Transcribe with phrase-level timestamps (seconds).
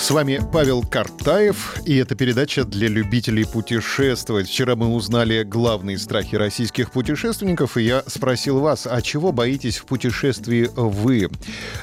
[0.00, 4.48] С вами Павел Картаев, и это передача для любителей путешествовать.
[4.48, 9.84] Вчера мы узнали главные страхи российских путешественников, и я спросил вас, а чего боитесь в
[9.84, 11.28] путешествии вы?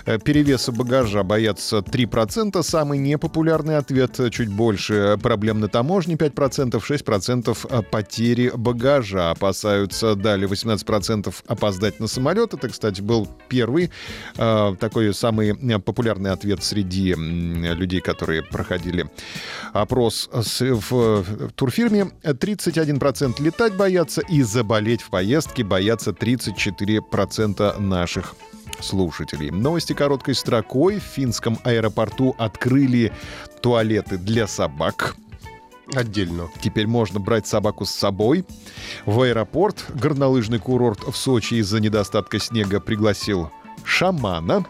[0.07, 5.19] Э, перевеса багажа боятся 3%, самый непопулярный ответ чуть больше.
[5.21, 9.29] Проблем на таможне 5%, 6% потери багажа.
[9.29, 12.55] Опасаются далее 18% опоздать на самолет.
[12.55, 13.91] Это, кстати, был первый
[14.37, 19.09] э, такой самый популярный ответ среди людей, которые проходили
[19.73, 22.11] опрос в турфирме.
[22.23, 28.35] 31% летать боятся и заболеть в поездке боятся 34% наших
[28.79, 29.51] слушателей.
[29.51, 30.99] Новости короткой строкой.
[30.99, 33.11] В финском аэропорту открыли
[33.61, 35.15] туалеты для собак.
[35.93, 36.49] Отдельно.
[36.61, 38.45] Теперь можно брать собаку с собой.
[39.05, 43.51] В аэропорт горнолыжный курорт в Сочи из-за недостатка снега пригласил
[43.83, 44.65] шамана.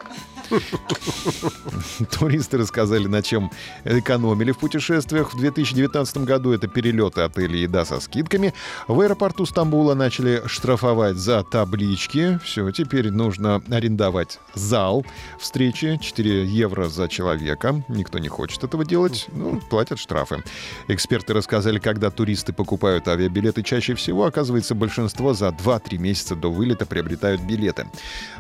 [2.20, 3.52] Туристы рассказали, на чем
[3.86, 5.34] экономили в путешествиях.
[5.34, 8.54] В 2019 году это перелеты, отели, еда со скидками.
[8.88, 12.40] В аэропорту Стамбула начали штрафовать за таблички.
[12.44, 15.06] Все, теперь нужно арендовать зал
[15.40, 16.00] встречи.
[16.02, 17.84] 4 евро за человека.
[17.88, 19.28] Никто не хочет этого делать.
[19.34, 20.44] Ну, платят штрафы.
[20.88, 26.86] Эксперты рассказали, когда туристы покупают авиабилеты чаще всего, оказывается, большинство за 2-3 месяца до вылета
[26.86, 27.88] приобретают билеты.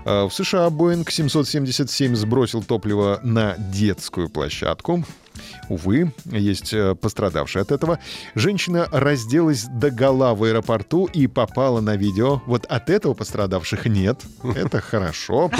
[0.05, 1.65] А в США Boeing 777
[1.97, 5.03] 7 сбросил топливо на детскую площадку.
[5.69, 7.99] Увы, есть э, пострадавшие от этого.
[8.35, 12.41] Женщина разделась до гола в аэропорту и попала на видео.
[12.45, 14.21] Вот от этого пострадавших нет.
[14.43, 15.51] Это хорошо.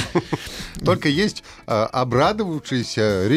[0.84, 3.28] Только есть а, обрадовавшиеся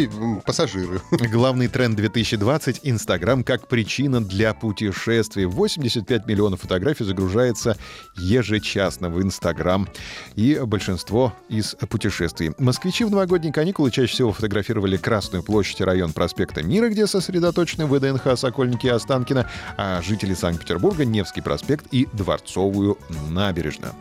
[0.44, 1.00] пассажиры.
[1.10, 5.44] Главный тренд 2020— Инстаграм как причина для путешествий.
[5.44, 7.76] 85 миллионов фотографий загружается
[8.16, 9.88] ежечасно в Инстаграм.
[10.34, 12.52] И большинство из путешествий.
[12.58, 17.08] Москвичи в новогодние каникулы чаще всего фотографировали Красную площадь и район проспекта проспекта Мира, где
[17.08, 22.98] сосредоточены ВДНХ Сокольники и Останкино, а жители Санкт-Петербурга— Невский проспект и Дворцовую
[23.30, 23.94] набережную.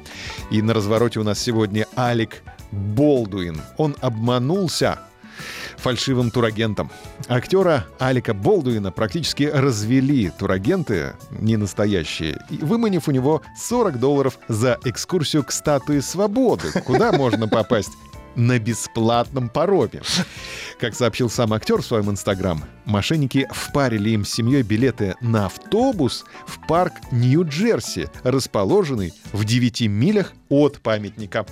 [0.52, 3.60] И на развороте у нас сегодня Алик Болдуин.
[3.78, 5.00] Он обманулся
[5.78, 6.92] фальшивым турагентом.
[7.28, 15.44] Актера Алика Болдуина практически развели турагенты, не настоящие, выманив у него 40 долларов за экскурсию
[15.44, 16.72] к статуе свободы.
[16.86, 17.94] Куда можно попасть?
[18.36, 20.02] На бесплатном пароме.
[20.80, 26.26] Как сообщил сам актер в своем инстаграм, мошенники впарили им с семьей билеты на автобус
[26.48, 31.46] в парк Нью-Джерси, расположенный в 9 милях от памятника.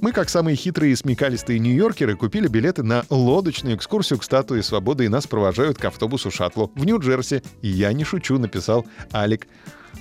[0.00, 5.06] Мы, как самые хитрые и смекалистые нью-йоркеры, купили билеты на лодочную экскурсию к статуе свободы
[5.06, 7.42] и нас провожают к автобусу-шаттлу в Нью-Джерси.
[7.62, 9.46] Я не шучу, написал Алик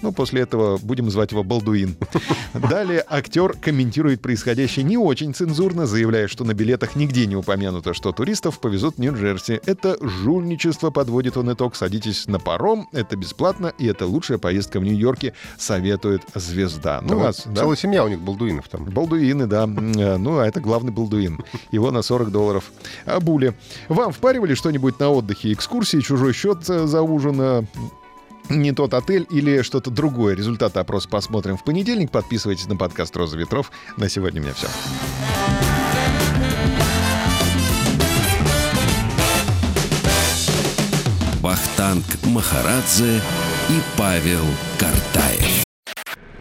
[0.04, 1.96] ну, после этого будем звать его Балдуин.
[2.54, 8.12] Далее актер комментирует происходящее не очень цензурно, заявляя, что на билетах нигде не упомянуто, что
[8.12, 9.62] туристов повезут в Нью-Джерси.
[9.66, 11.76] Это жульничество, подводит он итог.
[11.76, 17.00] Садитесь на паром, это бесплатно, и это лучшая поездка в Нью-Йорке, советует звезда.
[17.02, 17.62] Ну, да, вас, да?
[17.62, 18.84] Целая семья у них балдуинов там.
[18.84, 19.64] Балдуины, да.
[19.64, 21.40] Э, ну, а это главный балдуин.
[21.72, 22.74] Его на 40 долларов.
[23.06, 23.56] А Буля,
[23.88, 25.54] вам впаривали что-нибудь на отдыхе?
[25.54, 27.68] Экскурсии, чужой счет за ужин?
[28.54, 30.36] Не тот отель или что-то другое.
[30.36, 32.12] Результаты опроса посмотрим в понедельник.
[32.12, 33.72] Подписывайтесь на подкаст «Роза ветров».
[33.98, 34.68] На сегодня у меня все.
[41.42, 43.18] Вахтанг Махарадзе
[43.70, 44.46] и Павел
[44.80, 45.64] Картаев.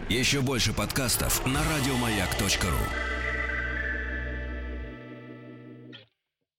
[0.09, 3.12] Еще больше подкастов на радиомаяк.ру